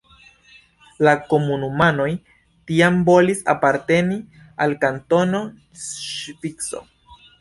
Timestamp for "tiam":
2.71-2.97